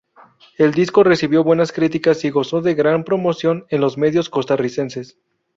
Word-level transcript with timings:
El 0.57 0.71
disco 0.71 1.03
recibió 1.03 1.43
buenas 1.43 1.71
críticas 1.71 2.25
y 2.25 2.31
gozó 2.31 2.59
de 2.61 2.73
gran 2.73 3.03
promoción 3.03 3.67
en 3.69 3.81
los 3.81 3.99
medios 3.99 4.31
costarricenses. 4.31 5.19